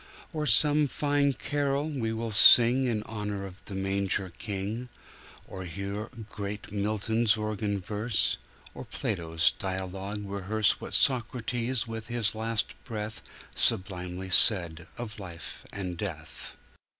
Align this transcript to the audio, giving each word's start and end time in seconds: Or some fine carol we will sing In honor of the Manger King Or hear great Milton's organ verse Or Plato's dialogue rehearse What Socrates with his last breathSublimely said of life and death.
Or 0.33 0.47
some 0.47 0.87
fine 0.87 1.33
carol 1.33 1.87
we 1.87 2.11
will 2.11 2.31
sing 2.31 2.85
In 2.85 3.03
honor 3.03 3.45
of 3.45 3.63
the 3.65 3.75
Manger 3.75 4.31
King 4.39 4.89
Or 5.47 5.65
hear 5.65 6.09
great 6.27 6.71
Milton's 6.71 7.37
organ 7.37 7.79
verse 7.79 8.39
Or 8.73 8.83
Plato's 8.83 9.51
dialogue 9.59 10.23
rehearse 10.25 10.81
What 10.81 10.95
Socrates 10.95 11.85
with 11.85 12.07
his 12.07 12.33
last 12.33 12.73
breathSublimely 12.83 14.31
said 14.31 14.87
of 14.97 15.19
life 15.19 15.67
and 15.71 15.97
death. 15.97 16.57